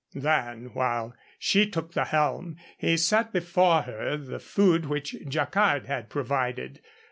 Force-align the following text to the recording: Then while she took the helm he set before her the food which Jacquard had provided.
Then 0.15 0.71
while 0.73 1.13
she 1.37 1.69
took 1.69 1.91
the 1.91 2.05
helm 2.05 2.57
he 2.79 2.97
set 2.97 3.31
before 3.31 3.83
her 3.83 4.17
the 4.17 4.39
food 4.39 4.87
which 4.87 5.15
Jacquard 5.29 5.85
had 5.85 6.09
provided. 6.09 6.81